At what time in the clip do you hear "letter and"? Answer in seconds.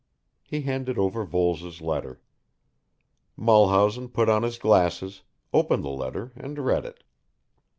5.89-6.57